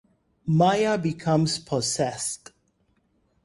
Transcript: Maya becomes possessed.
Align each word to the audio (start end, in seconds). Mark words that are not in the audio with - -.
Maya 0.47 0.97
becomes 0.97 1.59
possessed. 1.59 2.51